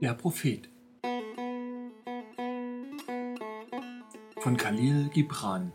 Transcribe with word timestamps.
Der 0.00 0.14
Prophet. 0.14 0.70
Von 4.38 4.56
Khalil 4.56 5.08
Gibran. 5.08 5.72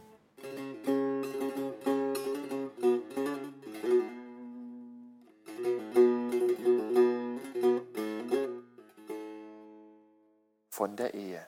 Von 10.69 10.95
der 10.95 11.13
Ehe. 11.13 11.45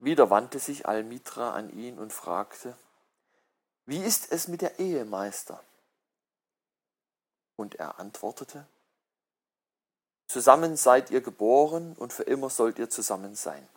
Wieder 0.00 0.28
wandte 0.28 0.58
sich 0.58 0.88
Almitra 0.88 1.52
an 1.52 1.70
ihn 1.70 2.00
und 2.00 2.12
fragte, 2.12 2.76
Wie 3.86 3.98
ist 3.98 4.32
es 4.32 4.48
mit 4.48 4.60
der 4.60 4.80
Ehe, 4.80 5.04
Meister? 5.04 5.62
Und 7.54 7.76
er 7.76 8.00
antwortete, 8.00 8.66
Zusammen 10.30 10.76
seid 10.76 11.10
ihr 11.10 11.22
geboren 11.22 11.96
und 11.98 12.12
für 12.12 12.22
immer 12.22 12.50
sollt 12.50 12.78
ihr 12.78 12.88
zusammen 12.88 13.34
sein. 13.34 13.68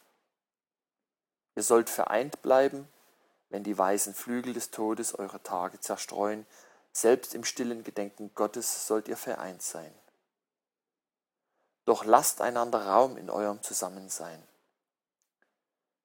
Ihr 1.55 1.63
sollt 1.63 1.89
vereint 1.89 2.43
bleiben, 2.43 2.87
wenn 3.49 3.63
die 3.63 3.75
weißen 3.75 4.13
Flügel 4.13 4.53
des 4.53 4.69
Todes 4.69 5.15
eure 5.15 5.41
Tage 5.41 5.79
zerstreuen, 5.79 6.45
selbst 6.91 7.33
im 7.33 7.43
stillen 7.43 7.83
Gedenken 7.83 8.29
Gottes 8.35 8.85
sollt 8.85 9.07
ihr 9.07 9.17
vereint 9.17 9.63
sein. 9.63 9.91
Doch 11.85 12.05
lasst 12.05 12.39
einander 12.39 12.85
Raum 12.85 13.17
in 13.17 13.31
eurem 13.31 13.63
Zusammensein. 13.63 14.43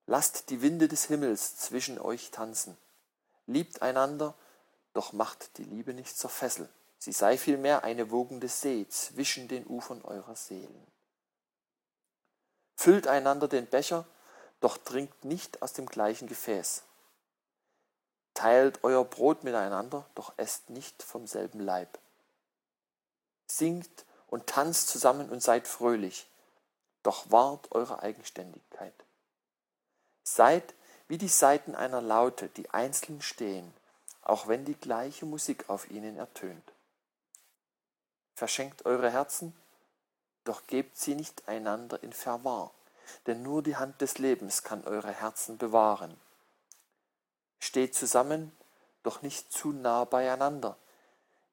Lasst 0.06 0.48
die 0.48 0.62
Winde 0.62 0.89
des 0.89 1.05
Himmels 1.05 1.59
zwischen 1.59 1.98
euch 2.01 2.30
tanzen. 2.30 2.78
Liebt 3.45 3.83
einander, 3.83 4.33
doch 4.95 5.12
macht 5.12 5.59
die 5.59 5.65
Liebe 5.65 5.92
nicht 5.92 6.17
zur 6.17 6.30
Fessel. 6.30 6.70
Sie 6.98 7.12
sei 7.12 7.38
vielmehr 7.38 7.84
eine 7.84 8.11
wogende 8.11 8.48
See 8.48 8.87
zwischen 8.88 9.48
den 9.48 9.67
Ufern 9.67 10.03
eurer 10.03 10.34
Seelen. 10.34 10.86
Füllt 12.77 13.06
einander 13.06 13.48
den 13.48 13.67
Becher, 13.67 14.06
doch 14.61 14.77
trinkt 14.78 15.25
nicht 15.25 15.62
aus 15.62 15.72
dem 15.72 15.87
gleichen 15.87 16.28
Gefäß. 16.28 16.83
Teilt 18.34 18.84
euer 18.84 19.05
Brot 19.05 19.45
miteinander, 19.45 20.09
doch 20.14 20.33
esst 20.37 20.70
nicht 20.70 21.03
vom 21.03 21.27
selben 21.27 21.61
Leib. 21.61 21.98
Singt 23.50 24.05
und 24.28 24.47
tanzt 24.47 24.89
zusammen 24.89 25.31
und 25.31 25.42
seid 25.42 25.67
fröhlich, 25.67 26.28
doch 27.03 27.31
wahrt 27.31 27.72
eure 27.72 28.03
Eigenständigkeit. 28.03 28.94
Seid 30.22 30.75
wie 31.09 31.19
die 31.19 31.28
Saiten 31.28 31.75
einer 31.75 32.03
Laute, 32.03 32.48
die 32.48 32.70
einzeln 32.70 33.22
stehen, 33.22 33.72
auch 34.22 34.47
wenn 34.47 34.65
die 34.65 34.75
gleiche 34.75 35.25
Musik 35.25 35.69
auf 35.69 35.91
ihnen 35.91 36.17
ertönt. 36.17 36.72
Verschenkt 38.39 38.86
eure 38.86 39.11
Herzen, 39.11 39.53
doch 40.44 40.69
gebt 40.69 40.97
sie 40.97 41.17
nicht 41.17 41.48
einander 41.48 42.00
in 42.05 42.12
Verwahr, 42.12 42.70
denn 43.27 43.42
nur 43.42 43.64
die 43.64 43.75
Hand 43.75 44.00
des 44.00 44.19
Lebens 44.19 44.62
kann 44.62 44.84
eure 44.84 45.11
Herzen 45.11 45.58
bewahren. 45.58 46.17
Steht 47.59 47.97
zusammen, 47.97 48.56
doch 49.03 49.22
nicht 49.22 49.50
zu 49.50 49.72
nah 49.72 50.05
beieinander, 50.05 50.77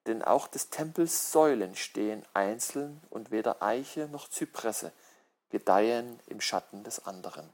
denn 0.05 0.21
auch 0.21 0.47
des 0.47 0.69
Tempels 0.69 1.31
Säulen 1.31 1.75
stehen 1.75 2.23
einzeln 2.35 3.01
und 3.09 3.31
weder 3.31 3.63
Eiche 3.63 4.07
noch 4.07 4.29
Zypresse 4.29 4.91
gedeihen 5.49 6.19
im 6.27 6.39
Schatten 6.39 6.83
des 6.83 7.07
anderen. 7.07 7.49